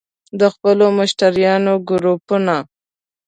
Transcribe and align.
-د 0.39 0.41
خپلو 0.53 0.85
مشتریانو 0.99 1.73
ګروپونه 1.89 2.55